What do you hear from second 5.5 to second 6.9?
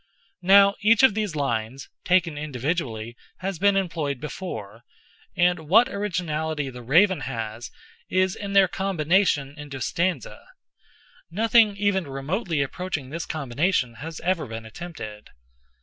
what originality the